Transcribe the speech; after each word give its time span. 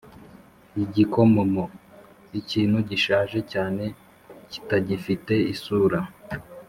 igikomomo: 0.83 1.65
ikintu 2.39 2.77
gishaje 2.89 3.39
cyane 3.51 3.83
kitagifite 4.51 5.33
isura 5.53 5.99